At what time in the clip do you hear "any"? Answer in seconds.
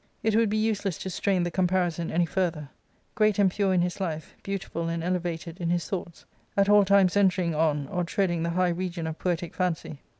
2.09-2.25